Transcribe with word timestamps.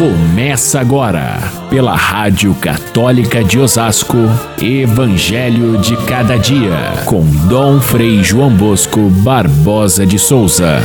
Começa 0.00 0.80
agora, 0.80 1.36
pela 1.68 1.94
Rádio 1.94 2.54
Católica 2.54 3.44
de 3.44 3.58
Osasco, 3.58 4.16
Evangelho 4.58 5.78
de 5.78 5.94
Cada 6.06 6.38
Dia, 6.38 7.04
com 7.06 7.20
Dom 7.50 7.78
Frei 7.82 8.24
João 8.24 8.56
Bosco 8.56 9.10
Barbosa 9.22 10.06
de 10.06 10.18
Souza. 10.18 10.78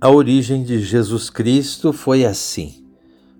A 0.00 0.08
origem 0.08 0.62
de 0.62 0.82
Jesus 0.82 1.28
Cristo 1.28 1.92
foi 1.92 2.24
assim. 2.24 2.86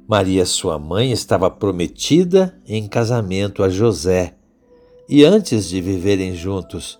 Maria, 0.06 0.44
sua 0.44 0.78
mãe, 0.78 1.10
estava 1.10 1.50
prometida 1.50 2.54
em 2.66 2.86
casamento 2.86 3.62
a 3.62 3.70
José, 3.70 4.34
e 5.08 5.24
antes 5.24 5.70
de 5.70 5.80
viverem 5.80 6.34
juntos, 6.34 6.99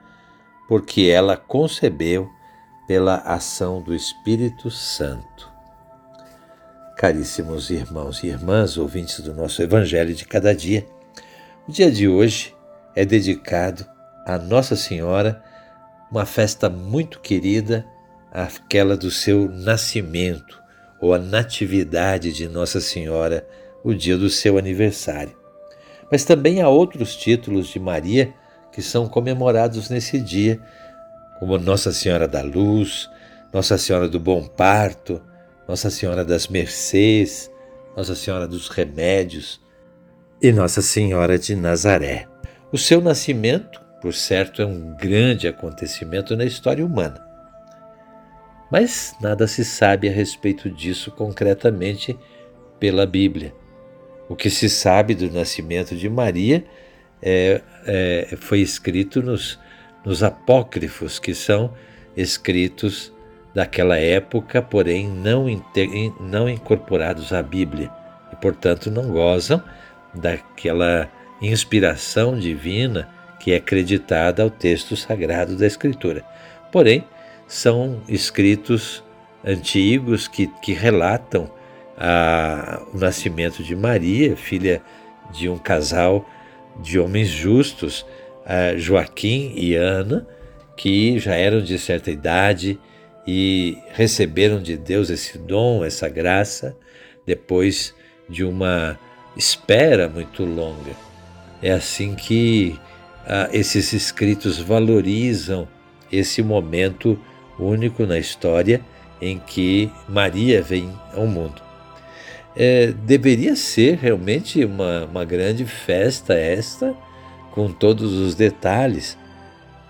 porque 0.71 1.01
ela 1.01 1.35
concebeu 1.35 2.31
pela 2.87 3.17
ação 3.17 3.81
do 3.81 3.93
Espírito 3.93 4.71
Santo. 4.71 5.51
Caríssimos 6.95 7.69
irmãos 7.69 8.23
e 8.23 8.27
irmãs, 8.27 8.77
ouvintes 8.77 9.19
do 9.19 9.33
nosso 9.33 9.61
Evangelho 9.61 10.15
de 10.15 10.23
cada 10.23 10.55
dia, 10.55 10.87
o 11.67 11.71
dia 11.73 11.91
de 11.91 12.07
hoje 12.07 12.55
é 12.95 13.03
dedicado 13.03 13.85
a 14.25 14.37
Nossa 14.37 14.77
Senhora, 14.77 15.43
uma 16.09 16.25
festa 16.25 16.69
muito 16.69 17.19
querida, 17.19 17.85
aquela 18.31 18.95
do 18.95 19.11
seu 19.11 19.49
nascimento, 19.49 20.57
ou 21.01 21.13
a 21.13 21.19
natividade 21.19 22.31
de 22.31 22.47
Nossa 22.47 22.79
Senhora, 22.79 23.45
o 23.83 23.93
dia 23.93 24.17
do 24.17 24.29
seu 24.29 24.57
aniversário. 24.57 25.37
Mas 26.09 26.23
também 26.23 26.61
há 26.61 26.69
outros 26.69 27.13
títulos 27.13 27.67
de 27.67 27.77
Maria 27.77 28.33
que 28.71 28.81
são 28.81 29.07
comemorados 29.07 29.89
nesse 29.89 30.19
dia, 30.19 30.59
como 31.39 31.57
Nossa 31.57 31.91
Senhora 31.91 32.27
da 32.27 32.41
Luz, 32.41 33.09
Nossa 33.53 33.77
Senhora 33.77 34.07
do 34.07 34.19
Bom 34.19 34.47
Parto, 34.47 35.21
Nossa 35.67 35.89
Senhora 35.89 36.23
das 36.23 36.47
Mercês, 36.47 37.51
Nossa 37.95 38.15
Senhora 38.15 38.47
dos 38.47 38.69
Remédios 38.69 39.59
e 40.41 40.51
Nossa 40.51 40.81
Senhora 40.81 41.37
de 41.37 41.55
Nazaré. 41.55 42.27
O 42.71 42.77
seu 42.77 43.01
nascimento, 43.01 43.81
por 44.01 44.13
certo, 44.13 44.61
é 44.61 44.65
um 44.65 44.95
grande 44.95 45.47
acontecimento 45.47 46.35
na 46.37 46.45
história 46.45 46.85
humana. 46.85 47.21
Mas 48.71 49.13
nada 49.19 49.47
se 49.47 49.65
sabe 49.65 50.07
a 50.07 50.11
respeito 50.11 50.69
disso 50.69 51.11
concretamente 51.11 52.17
pela 52.79 53.05
Bíblia. 53.05 53.53
O 54.29 54.35
que 54.35 54.49
se 54.49 54.69
sabe 54.69 55.13
do 55.13 55.29
nascimento 55.29 55.93
de 55.93 56.09
Maria 56.09 56.63
é, 57.21 57.61
é, 57.85 58.35
foi 58.37 58.59
escrito 58.59 59.21
nos, 59.21 59.59
nos 60.03 60.23
apócrifos, 60.23 61.19
que 61.19 61.33
são 61.33 61.73
escritos 62.15 63.13
daquela 63.53 63.97
época, 63.97 64.61
porém 64.61 65.07
não, 65.07 65.45
não 66.19 66.49
incorporados 66.49 67.33
à 67.33 67.41
Bíblia, 67.41 67.91
e 68.31 68.35
portanto 68.37 68.89
não 68.89 69.09
gozam 69.09 69.61
daquela 70.13 71.09
inspiração 71.41 72.37
divina 72.37 73.09
que 73.39 73.51
é 73.51 73.55
acreditada 73.55 74.43
ao 74.43 74.49
texto 74.49 74.95
sagrado 74.95 75.55
da 75.55 75.65
Escritura. 75.65 76.23
Porém, 76.71 77.03
são 77.47 78.01
escritos 78.07 79.03
antigos 79.43 80.27
que, 80.27 80.47
que 80.61 80.73
relatam 80.73 81.51
a, 81.97 82.81
o 82.93 82.97
nascimento 82.97 83.63
de 83.63 83.75
Maria, 83.75 84.37
filha 84.37 84.81
de 85.31 85.49
um 85.49 85.57
casal 85.57 86.25
de 86.79 86.99
homens 86.99 87.27
justos, 87.27 88.05
Joaquim 88.77 89.53
e 89.55 89.75
Ana, 89.75 90.27
que 90.75 91.19
já 91.19 91.35
eram 91.35 91.61
de 91.61 91.77
certa 91.77 92.11
idade 92.11 92.79
e 93.27 93.77
receberam 93.93 94.61
de 94.61 94.75
Deus 94.75 95.09
esse 95.09 95.37
dom, 95.37 95.85
essa 95.85 96.09
graça, 96.09 96.75
depois 97.25 97.93
de 98.27 98.43
uma 98.43 98.99
espera 99.37 100.09
muito 100.09 100.43
longa. 100.43 100.91
É 101.61 101.71
assim 101.71 102.15
que 102.15 102.79
ah, 103.25 103.49
esses 103.53 103.93
escritos 103.93 104.57
valorizam 104.57 105.67
esse 106.11 106.41
momento 106.41 107.19
único 107.59 108.05
na 108.05 108.17
história 108.17 108.81
em 109.21 109.37
que 109.37 109.91
Maria 110.09 110.61
vem 110.63 110.91
ao 111.13 111.27
mundo 111.27 111.70
é, 112.55 112.87
deveria 112.87 113.55
ser 113.55 113.97
realmente 113.97 114.63
uma, 114.65 115.05
uma 115.05 115.25
grande 115.25 115.65
festa 115.65 116.33
esta, 116.33 116.95
com 117.51 117.71
todos 117.71 118.13
os 118.13 118.35
detalhes, 118.35 119.17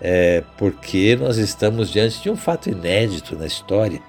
é, 0.00 0.42
porque 0.58 1.16
nós 1.16 1.36
estamos 1.36 1.90
diante 1.90 2.22
de 2.22 2.30
um 2.30 2.36
fato 2.36 2.68
inédito 2.68 3.36
na 3.36 3.46
história. 3.46 4.00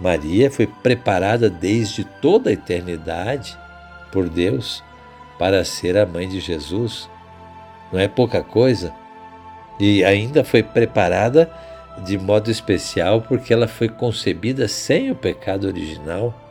Maria 0.00 0.50
foi 0.50 0.66
preparada 0.66 1.48
desde 1.48 2.04
toda 2.04 2.50
a 2.50 2.52
eternidade 2.52 3.56
por 4.12 4.28
Deus 4.28 4.84
para 5.38 5.64
ser 5.64 5.96
a 5.96 6.06
mãe 6.06 6.28
de 6.28 6.38
Jesus. 6.38 7.08
Não 7.92 7.98
é 7.98 8.06
pouca 8.06 8.42
coisa. 8.42 8.92
E 9.80 10.04
ainda 10.04 10.44
foi 10.44 10.62
preparada 10.62 11.50
de 12.04 12.18
modo 12.18 12.50
especial 12.50 13.22
porque 13.22 13.52
ela 13.52 13.66
foi 13.66 13.88
concebida 13.88 14.68
sem 14.68 15.10
o 15.10 15.14
pecado 15.14 15.66
original 15.66 16.45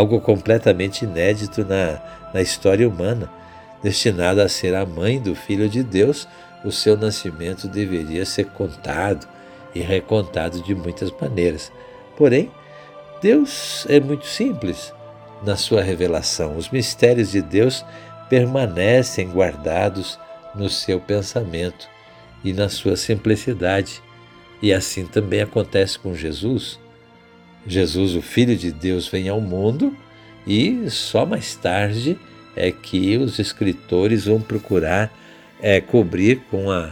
algo 0.00 0.20
completamente 0.20 1.04
inédito 1.04 1.64
na, 1.64 2.00
na 2.32 2.40
história 2.40 2.88
humana. 2.88 3.30
Destinada 3.82 4.44
a 4.44 4.48
ser 4.48 4.74
a 4.74 4.84
mãe 4.84 5.20
do 5.20 5.34
Filho 5.34 5.68
de 5.68 5.82
Deus, 5.82 6.26
o 6.64 6.72
seu 6.72 6.96
nascimento 6.96 7.68
deveria 7.68 8.24
ser 8.24 8.46
contado 8.46 9.26
e 9.74 9.80
recontado 9.80 10.62
de 10.62 10.74
muitas 10.74 11.10
maneiras. 11.20 11.70
Porém, 12.16 12.50
Deus 13.22 13.86
é 13.88 14.00
muito 14.00 14.26
simples 14.26 14.92
na 15.42 15.56
sua 15.56 15.82
revelação. 15.82 16.56
Os 16.56 16.68
mistérios 16.70 17.30
de 17.30 17.40
Deus 17.40 17.84
permanecem 18.28 19.30
guardados 19.30 20.18
no 20.54 20.68
seu 20.68 21.00
pensamento 21.00 21.88
e 22.44 22.52
na 22.52 22.68
sua 22.68 22.96
simplicidade. 22.96 24.02
E 24.62 24.72
assim 24.72 25.06
também 25.06 25.40
acontece 25.40 25.98
com 25.98 26.14
Jesus. 26.14 26.78
Jesus, 27.66 28.14
o 28.14 28.22
Filho 28.22 28.56
de 28.56 28.72
Deus, 28.72 29.06
vem 29.08 29.28
ao 29.28 29.40
mundo 29.40 29.96
e 30.46 30.88
só 30.90 31.26
mais 31.26 31.54
tarde 31.54 32.18
é 32.56 32.70
que 32.70 33.16
os 33.18 33.38
escritores 33.38 34.24
vão 34.24 34.40
procurar 34.40 35.12
é, 35.62 35.80
cobrir 35.80 36.40
com, 36.50 36.70
a, 36.70 36.90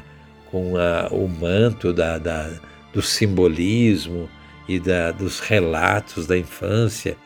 com 0.51 0.77
a, 0.77 1.09
o 1.11 1.27
manto 1.27 1.93
da, 1.93 2.19
da, 2.19 2.51
do 2.93 3.03
simbolismo 3.03 4.29
e 4.69 4.79
da, 4.79 5.11
dos 5.11 5.41
relatos 5.41 6.27
da 6.27 6.37
infância 6.37 7.17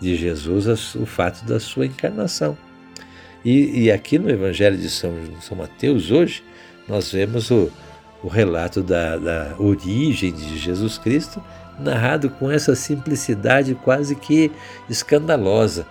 de 0.00 0.16
Jesus 0.16 0.94
o 0.94 1.06
fato 1.06 1.44
da 1.44 1.58
sua 1.58 1.86
encarnação. 1.86 2.56
E, 3.44 3.84
e 3.84 3.90
aqui 3.90 4.18
no 4.18 4.30
Evangelho 4.30 4.76
de 4.76 4.90
São, 4.90 5.14
São 5.40 5.56
Mateus, 5.56 6.10
hoje, 6.10 6.42
nós 6.86 7.10
vemos 7.10 7.50
o, 7.50 7.70
o 8.22 8.28
relato 8.28 8.82
da, 8.82 9.16
da 9.16 9.54
origem 9.58 10.32
de 10.32 10.58
Jesus 10.58 10.98
Cristo 10.98 11.42
narrado 11.80 12.30
com 12.30 12.50
essa 12.50 12.74
simplicidade 12.74 13.74
quase 13.74 14.14
que 14.14 14.52
escandalosa, 14.88 15.86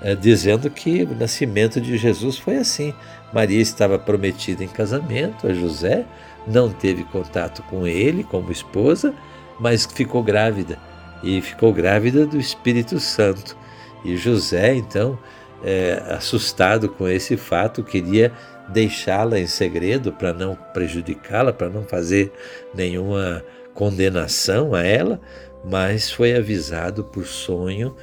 é, 0.00 0.14
dizendo 0.14 0.68
que 0.68 1.04
o 1.04 1.14
nascimento 1.14 1.80
de 1.80 1.96
Jesus 1.96 2.38
foi 2.38 2.56
assim. 2.56 2.94
Maria 3.32 3.60
estava 3.60 3.98
prometida 3.98 4.62
em 4.62 4.68
casamento 4.68 5.46
a 5.46 5.54
José, 5.54 6.04
não 6.46 6.70
teve 6.70 7.04
contato 7.04 7.62
com 7.62 7.86
ele 7.86 8.24
como 8.24 8.52
esposa, 8.52 9.14
mas 9.58 9.86
ficou 9.86 10.22
grávida 10.22 10.78
e 11.22 11.40
ficou 11.40 11.72
grávida 11.72 12.26
do 12.26 12.38
Espírito 12.38 12.98
Santo. 12.98 13.56
E 14.04 14.16
José, 14.16 14.74
então, 14.74 15.18
é, 15.62 16.02
assustado 16.08 16.88
com 16.88 17.06
esse 17.06 17.36
fato, 17.36 17.84
queria 17.84 18.32
deixá-la 18.72 19.38
em 19.38 19.46
segredo 19.46 20.12
para 20.12 20.32
não 20.32 20.54
prejudicá-la, 20.72 21.52
para 21.52 21.68
não 21.68 21.84
fazer 21.84 22.32
nenhuma 22.74 23.44
condenação 23.74 24.74
a 24.74 24.82
ela, 24.82 25.20
mas 25.64 26.10
foi 26.10 26.34
avisado 26.34 27.04
por 27.04 27.26
sonho 27.26 27.96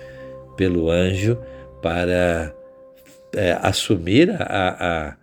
pelo 0.56 0.90
anjo 0.90 1.38
para 1.82 2.54
é, 3.34 3.58
assumir 3.62 4.32
a, 4.32 5.16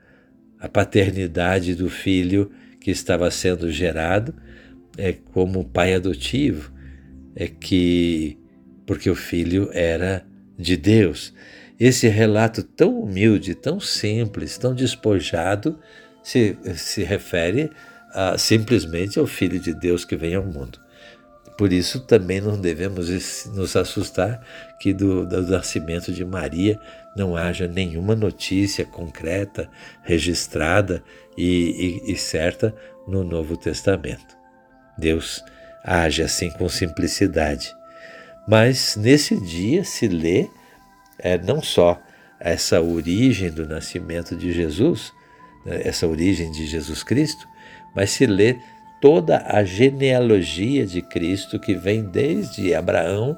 a, 0.60 0.66
a 0.66 0.68
paternidade 0.68 1.74
do 1.74 1.88
filho 1.88 2.50
que 2.80 2.90
estava 2.90 3.30
sendo 3.30 3.70
gerado 3.70 4.34
é, 4.96 5.12
como 5.12 5.64
pai 5.64 5.94
adotivo, 5.94 6.72
é 7.34 7.46
que 7.46 8.38
porque 8.86 9.10
o 9.10 9.14
filho 9.14 9.68
era 9.72 10.24
de 10.56 10.76
Deus. 10.76 11.34
Esse 11.78 12.08
relato 12.08 12.62
tão 12.62 13.00
humilde, 13.00 13.54
tão 13.54 13.78
simples, 13.78 14.56
tão 14.56 14.74
despojado, 14.74 15.78
se, 16.22 16.58
se 16.74 17.04
refere 17.04 17.70
a, 18.12 18.38
simplesmente 18.38 19.18
ao 19.18 19.26
Filho 19.26 19.60
de 19.60 19.74
Deus 19.74 20.04
que 20.04 20.16
vem 20.16 20.34
ao 20.34 20.44
mundo. 20.44 20.80
Por 21.56 21.72
isso 21.72 22.00
também 22.00 22.40
não 22.40 22.60
devemos 22.60 23.46
nos 23.46 23.76
assustar 23.76 24.44
que 24.78 24.92
do, 24.92 25.26
do, 25.26 25.42
nascimento 25.42 26.12
de 26.12 26.24
Maria 26.24 26.78
não 27.16 27.34
haja 27.34 27.66
nenhuma 27.66 28.14
notícia 28.14 28.84
concreta, 28.84 29.68
registrada 30.02 31.02
e, 31.36 32.02
e, 32.06 32.12
e 32.12 32.16
certa 32.16 32.74
no 33.08 33.24
Novo 33.24 33.56
Testamento. 33.56 34.36
Deus 34.98 35.42
age 35.82 36.22
assim 36.22 36.50
com 36.50 36.68
simplicidade. 36.68 37.74
Mas 38.46 38.96
nesse 38.96 39.40
dia 39.40 39.82
se 39.82 40.08
lê 40.08 40.48
é, 41.18 41.38
não 41.38 41.62
só 41.62 42.00
essa 42.38 42.80
origem 42.80 43.50
do 43.50 43.66
nascimento 43.66 44.36
de 44.36 44.52
Jesus, 44.52 45.12
né, 45.64 45.80
essa 45.84 46.06
origem 46.06 46.50
de 46.50 46.66
Jesus 46.66 47.02
Cristo, 47.02 47.48
mas 47.94 48.10
se 48.10 48.26
lê 48.26 48.56
toda 49.00 49.44
a 49.46 49.64
genealogia 49.64 50.86
de 50.86 51.02
Cristo 51.02 51.58
que 51.58 51.74
vem 51.74 52.02
desde 52.02 52.74
Abraão 52.74 53.36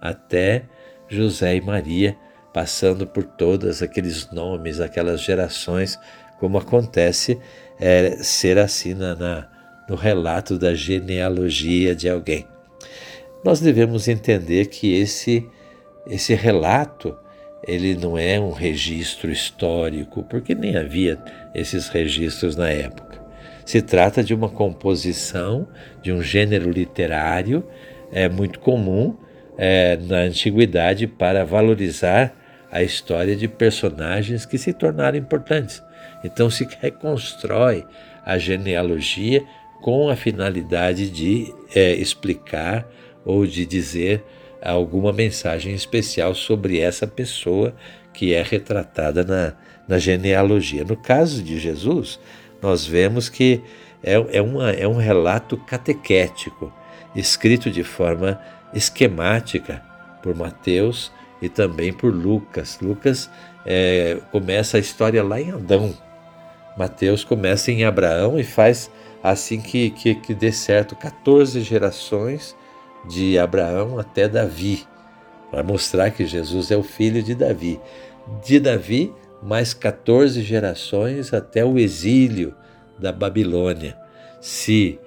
até 0.00 0.64
José 1.08 1.56
e 1.56 1.60
Maria, 1.60 2.16
passando 2.52 3.06
por 3.06 3.24
todos 3.24 3.82
aqueles 3.82 4.30
nomes, 4.30 4.80
aquelas 4.80 5.20
gerações, 5.20 5.98
como 6.38 6.58
acontece 6.58 7.38
é, 7.78 8.16
ser 8.22 8.58
assim 8.58 8.94
na, 8.94 9.14
na, 9.14 9.48
no 9.88 9.96
relato 9.96 10.58
da 10.58 10.74
genealogia 10.74 11.94
de 11.94 12.08
alguém. 12.08 12.46
Nós 13.44 13.60
devemos 13.60 14.08
entender 14.08 14.66
que 14.66 14.94
esse 14.94 15.46
esse 16.08 16.34
relato 16.34 17.16
ele 17.66 17.94
não 17.94 18.16
é 18.16 18.38
um 18.40 18.50
registro 18.50 19.30
histórico, 19.30 20.22
porque 20.22 20.54
nem 20.54 20.76
havia 20.76 21.18
esses 21.54 21.88
registros 21.88 22.56
na 22.56 22.70
época. 22.70 23.20
Se 23.64 23.82
trata 23.82 24.24
de 24.24 24.32
uma 24.32 24.48
composição 24.48 25.68
de 26.02 26.12
um 26.12 26.22
gênero 26.22 26.70
literário 26.70 27.62
é 28.10 28.28
muito 28.28 28.58
comum 28.60 29.14
é, 29.58 29.96
na 29.96 30.20
antiguidade 30.20 31.06
para 31.06 31.44
valorizar 31.44 32.34
a 32.70 32.82
história 32.82 33.36
de 33.36 33.48
personagens 33.48 34.46
que 34.46 34.56
se 34.56 34.72
tornaram 34.72 35.18
importantes. 35.18 35.82
Então 36.24 36.48
se 36.48 36.66
reconstrói 36.80 37.84
a 38.24 38.38
genealogia 38.38 39.44
com 39.82 40.08
a 40.08 40.16
finalidade 40.16 41.10
de 41.10 41.52
é, 41.74 41.92
explicar 41.92 42.86
ou 43.24 43.46
de 43.46 43.66
dizer 43.66 44.24
alguma 44.62 45.12
mensagem 45.12 45.74
especial 45.74 46.34
sobre 46.34 46.78
essa 46.78 47.06
pessoa 47.06 47.74
que 48.12 48.34
é 48.34 48.42
retratada 48.42 49.24
na, 49.24 49.54
na 49.86 49.98
genealogia. 49.98 50.84
No 50.84 50.96
caso 50.96 51.42
de 51.42 51.58
Jesus, 51.58 52.18
nós 52.60 52.84
vemos 52.84 53.28
que 53.28 53.62
é, 54.02 54.14
é, 54.38 54.42
uma, 54.42 54.70
é 54.70 54.86
um 54.86 54.96
relato 54.96 55.56
catequético, 55.56 56.72
escrito 57.14 57.70
de 57.70 57.82
forma 57.82 58.40
esquemática 58.74 59.82
por 60.22 60.34
Mateus 60.34 61.12
e 61.40 61.48
também 61.48 61.92
por 61.92 62.12
Lucas. 62.12 62.78
Lucas 62.80 63.30
é, 63.64 64.18
começa 64.30 64.76
a 64.76 64.80
história 64.80 65.22
lá 65.22 65.40
em 65.40 65.52
Adão. 65.52 65.94
Mateus 66.76 67.24
começa 67.24 67.70
em 67.70 67.84
Abraão 67.84 68.38
e 68.38 68.44
faz 68.44 68.90
assim 69.22 69.60
que, 69.60 69.90
que, 69.90 70.14
que 70.14 70.34
dê 70.34 70.52
certo 70.52 70.94
14 70.94 71.60
gerações 71.60 72.56
de 73.08 73.38
Abraão 73.38 73.98
até 73.98 74.28
Davi, 74.28 74.86
para 75.50 75.62
mostrar 75.62 76.10
que 76.10 76.26
Jesus 76.26 76.70
é 76.70 76.76
o 76.76 76.82
filho 76.82 77.22
de 77.22 77.34
Davi. 77.34 77.80
De 78.44 78.60
Davi, 78.60 79.12
mais 79.42 79.72
14 79.72 80.42
gerações 80.42 81.32
até 81.32 81.64
o 81.64 81.78
exílio 81.78 82.54
da 82.98 83.12
Babilônia. 83.12 83.96
Se 84.40 84.98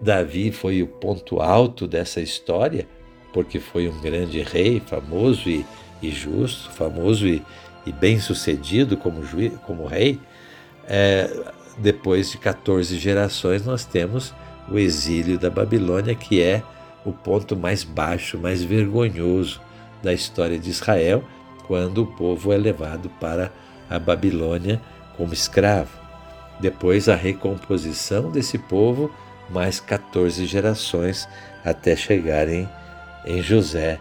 Davi 0.00 0.50
foi 0.52 0.82
o 0.82 0.86
ponto 0.86 1.40
alto 1.40 1.86
dessa 1.86 2.20
história, 2.20 2.86
porque 3.32 3.58
foi 3.60 3.88
um 3.88 4.00
grande 4.00 4.42
rei, 4.42 4.80
famoso 4.80 5.48
e, 5.48 5.64
e 6.02 6.10
justo, 6.10 6.70
famoso 6.70 7.26
e, 7.26 7.42
e 7.86 7.92
bem-sucedido 7.92 8.96
como, 8.96 9.22
como 9.66 9.86
rei, 9.86 10.18
é, 10.86 11.30
depois 11.78 12.30
de 12.30 12.38
14 12.38 12.98
gerações 12.98 13.64
nós 13.64 13.84
temos 13.84 14.34
o 14.70 14.78
exílio 14.78 15.38
da 15.38 15.50
Babilônia, 15.50 16.14
que 16.14 16.40
é 16.42 16.62
o 17.04 17.12
ponto 17.12 17.56
mais 17.56 17.84
baixo, 17.84 18.38
mais 18.38 18.62
vergonhoso 18.62 19.60
da 20.02 20.12
história 20.12 20.58
de 20.58 20.70
Israel, 20.70 21.24
quando 21.66 22.02
o 22.02 22.06
povo 22.06 22.52
é 22.52 22.56
levado 22.56 23.08
para 23.20 23.52
a 23.88 23.98
Babilônia 23.98 24.80
como 25.16 25.32
escravo. 25.32 25.98
Depois 26.58 27.08
a 27.08 27.14
recomposição 27.14 28.30
desse 28.30 28.58
povo, 28.58 29.10
mais 29.48 29.80
14 29.80 30.46
gerações 30.46 31.28
até 31.64 31.96
chegarem 31.96 32.68
em 33.24 33.42
José 33.42 33.98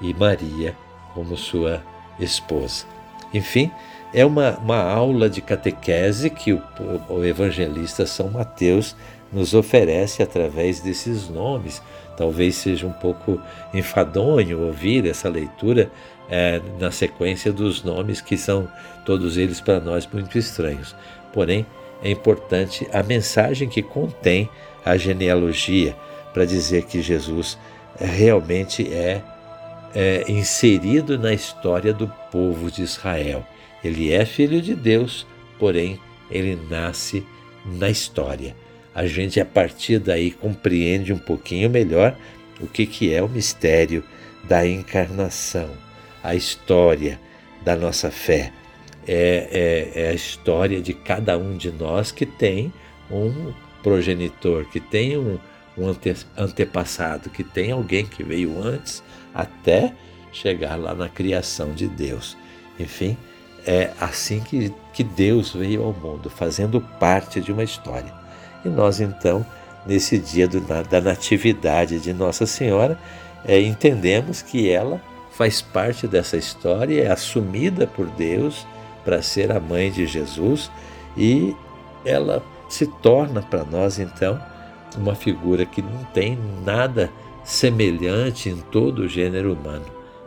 e 0.00 0.12
Maria 0.14 0.76
como 1.14 1.36
sua 1.36 1.82
esposa. 2.18 2.84
Enfim, 3.32 3.70
é 4.12 4.24
uma, 4.24 4.56
uma 4.58 4.82
aula 4.82 5.28
de 5.28 5.40
catequese 5.40 6.30
que 6.30 6.52
o, 6.52 6.62
o 7.08 7.24
evangelista 7.24 8.06
São 8.06 8.30
Mateus 8.30 8.96
nos 9.32 9.54
oferece 9.54 10.22
através 10.22 10.80
desses 10.80 11.28
nomes. 11.28 11.82
Talvez 12.16 12.54
seja 12.56 12.86
um 12.86 12.92
pouco 12.92 13.40
enfadonho 13.74 14.62
ouvir 14.62 15.06
essa 15.06 15.28
leitura 15.28 15.90
é, 16.28 16.60
na 16.78 16.90
sequência 16.90 17.52
dos 17.52 17.82
nomes 17.82 18.20
que 18.20 18.36
são 18.36 18.68
todos 19.04 19.36
eles 19.36 19.60
para 19.60 19.80
nós 19.80 20.08
muito 20.10 20.38
estranhos. 20.38 20.94
Porém, 21.32 21.66
é 22.02 22.10
importante 22.10 22.86
a 22.92 23.02
mensagem 23.02 23.68
que 23.68 23.82
contém 23.82 24.48
a 24.84 24.96
genealogia 24.96 25.96
para 26.32 26.44
dizer 26.44 26.84
que 26.84 27.02
Jesus 27.02 27.58
realmente 27.98 28.92
é, 28.92 29.22
é 29.94 30.24
inserido 30.30 31.18
na 31.18 31.32
história 31.32 31.92
do 31.92 32.08
povo 32.30 32.70
de 32.70 32.82
Israel. 32.82 33.44
Ele 33.82 34.12
é 34.12 34.24
filho 34.24 34.60
de 34.60 34.74
Deus, 34.74 35.26
porém 35.58 35.98
ele 36.30 36.58
nasce 36.68 37.24
na 37.64 37.88
história 37.88 38.54
a 38.96 39.06
gente 39.06 39.38
a 39.38 39.44
partir 39.44 39.98
daí 39.98 40.30
compreende 40.30 41.12
um 41.12 41.18
pouquinho 41.18 41.68
melhor 41.68 42.16
o 42.58 42.66
que, 42.66 42.86
que 42.86 43.12
é 43.12 43.22
o 43.22 43.28
mistério 43.28 44.02
da 44.42 44.66
encarnação, 44.66 45.68
a 46.24 46.34
história 46.34 47.20
da 47.62 47.76
nossa 47.76 48.10
fé. 48.10 48.54
É, 49.06 49.92
é, 49.94 50.02
é, 50.02 50.08
a 50.08 50.14
história 50.14 50.80
de 50.80 50.94
cada 50.94 51.36
um 51.36 51.58
de 51.58 51.70
nós 51.70 52.10
que 52.10 52.24
tem 52.24 52.72
um 53.10 53.52
progenitor, 53.82 54.64
que 54.64 54.80
tem 54.80 55.18
um, 55.18 55.38
um 55.76 55.88
ante, 55.88 56.16
antepassado, 56.34 57.28
que 57.28 57.44
tem 57.44 57.72
alguém 57.72 58.06
que 58.06 58.24
veio 58.24 58.58
antes 58.62 59.02
até 59.34 59.92
chegar 60.32 60.76
lá 60.76 60.94
na 60.94 61.10
criação 61.10 61.74
de 61.74 61.86
Deus. 61.86 62.34
Enfim, 62.80 63.14
é 63.66 63.92
assim 64.00 64.40
que, 64.40 64.72
que 64.94 65.04
Deus 65.04 65.52
veio 65.52 65.84
ao 65.84 65.92
mundo, 65.92 66.30
fazendo 66.30 66.80
parte 66.80 67.42
de 67.42 67.52
uma 67.52 67.62
história. 67.62 68.25
E 68.66 68.68
nós, 68.68 69.00
então, 69.00 69.46
nesse 69.86 70.18
dia 70.18 70.48
do, 70.48 70.60
da 70.60 71.00
Natividade 71.00 72.00
de 72.00 72.12
Nossa 72.12 72.46
Senhora, 72.46 72.98
é, 73.44 73.60
entendemos 73.60 74.42
que 74.42 74.68
ela 74.68 75.00
faz 75.30 75.62
parte 75.62 76.08
dessa 76.08 76.36
história, 76.36 77.04
é 77.04 77.10
assumida 77.10 77.86
por 77.86 78.06
Deus 78.06 78.66
para 79.04 79.22
ser 79.22 79.52
a 79.52 79.60
mãe 79.60 79.90
de 79.90 80.06
Jesus 80.06 80.70
e 81.16 81.54
ela 82.04 82.42
se 82.68 82.86
torna 82.86 83.40
para 83.40 83.64
nós, 83.64 84.00
então, 84.00 84.40
uma 84.96 85.14
figura 85.14 85.64
que 85.64 85.80
não 85.80 86.04
tem 86.12 86.36
nada 86.64 87.10
semelhante 87.44 88.48
em 88.48 88.56
todo 88.56 89.00
o 89.00 89.08
gênero 89.08 89.52
humano. 89.52 89.84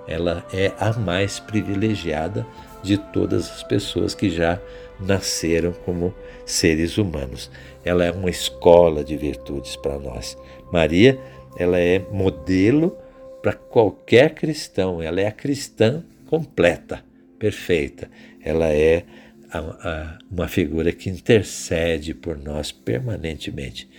Ela 0.07 0.45
é 0.53 0.71
a 0.79 0.93
mais 0.93 1.39
privilegiada 1.39 2.47
de 2.81 2.97
todas 2.97 3.49
as 3.51 3.63
pessoas 3.63 4.15
que 4.15 4.29
já 4.29 4.57
nasceram 4.99 5.71
como 5.71 6.13
seres 6.45 6.97
humanos. 6.97 7.49
Ela 7.83 8.05
é 8.05 8.11
uma 8.11 8.29
escola 8.29 9.03
de 9.03 9.15
virtudes 9.15 9.75
para 9.75 9.97
nós. 9.97 10.37
Maria, 10.71 11.19
ela 11.57 11.79
é 11.79 11.99
modelo 12.11 12.97
para 13.41 13.53
qualquer 13.53 14.35
cristão, 14.35 15.01
ela 15.01 15.21
é 15.21 15.27
a 15.27 15.31
cristã 15.31 16.03
completa, 16.27 17.03
perfeita. 17.37 18.09
Ela 18.43 18.67
é 18.67 19.03
a, 19.51 19.59
a, 19.59 20.17
uma 20.29 20.47
figura 20.47 20.91
que 20.91 21.09
intercede 21.09 22.13
por 22.13 22.37
nós 22.37 22.71
permanentemente. 22.71 23.89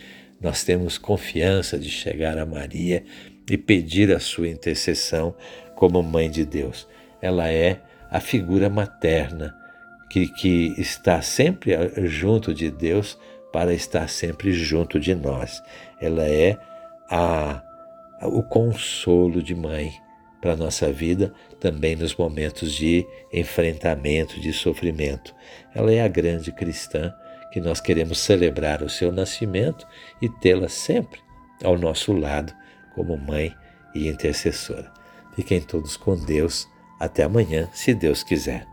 Nós 0.40 0.64
temos 0.64 0.96
confiança 0.96 1.78
de 1.78 1.90
chegar 1.90 2.38
a 2.38 2.46
Maria 2.46 3.02
e 3.50 3.56
pedir 3.58 4.14
a 4.14 4.20
sua 4.20 4.48
intercessão 4.48 5.34
como 5.74 6.02
mãe 6.02 6.30
de 6.30 6.44
Deus. 6.44 6.86
Ela 7.20 7.50
é 7.50 7.80
a 8.10 8.20
figura 8.20 8.68
materna 8.68 9.54
que, 10.10 10.26
que 10.26 10.74
está 10.76 11.22
sempre 11.22 11.72
junto 12.08 12.52
de 12.52 12.70
Deus 12.70 13.16
para 13.52 13.72
estar 13.72 14.08
sempre 14.08 14.52
junto 14.52 15.00
de 15.00 15.14
nós. 15.14 15.62
ela 16.00 16.24
é 16.24 16.58
a, 17.08 17.62
a 18.20 18.28
o 18.28 18.42
consolo 18.42 19.42
de 19.42 19.54
mãe 19.54 19.92
para 20.40 20.52
a 20.52 20.56
nossa 20.56 20.90
vida, 20.90 21.32
também 21.58 21.94
nos 21.94 22.14
momentos 22.14 22.72
de 22.72 23.06
enfrentamento, 23.32 24.40
de 24.40 24.52
sofrimento. 24.52 25.34
Ela 25.74 25.92
é 25.92 26.02
a 26.02 26.08
grande 26.08 26.50
cristã 26.50 27.12
que 27.52 27.60
nós 27.60 27.80
queremos 27.80 28.18
celebrar 28.18 28.82
o 28.82 28.88
seu 28.88 29.12
nascimento 29.12 29.86
e 30.20 30.28
tê-la 30.28 30.68
sempre 30.68 31.20
ao 31.62 31.76
nosso 31.78 32.12
lado 32.12 32.54
como 32.94 33.16
mãe 33.16 33.54
e 33.94 34.08
intercessora. 34.08 34.90
Fiquem 35.34 35.60
todos 35.60 35.96
com 35.96 36.16
Deus. 36.16 36.66
Até 36.98 37.22
amanhã, 37.22 37.68
se 37.72 37.94
Deus 37.94 38.22
quiser. 38.22 38.66